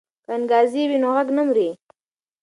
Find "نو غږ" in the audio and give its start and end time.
1.03-1.27